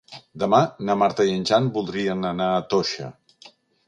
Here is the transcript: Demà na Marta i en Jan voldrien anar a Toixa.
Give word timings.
Demà 0.43 0.59
na 0.87 0.95
Marta 1.01 1.25
i 1.31 1.35
en 1.39 1.45
Jan 1.49 1.67
voldrien 1.75 2.29
anar 2.31 2.47
a 2.55 2.65
Toixa. 2.73 3.11